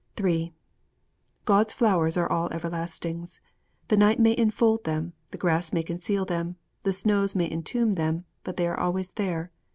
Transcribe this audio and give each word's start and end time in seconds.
III 0.19 0.51
God's 1.45 1.73
flowers 1.73 2.17
are 2.17 2.27
all 2.27 2.49
everlastings. 2.49 3.39
The 3.89 3.97
night 3.97 4.19
may 4.19 4.35
enfold 4.35 4.83
them; 4.83 5.13
the 5.29 5.37
grass 5.37 5.71
may 5.73 5.83
conceal 5.83 6.25
them; 6.25 6.55
the 6.81 6.91
snows 6.91 7.35
may 7.35 7.47
entomb 7.51 7.93
them; 7.93 8.25
but 8.43 8.57
they 8.57 8.65
are 8.65 8.79
always 8.79 9.11
there. 9.11 9.51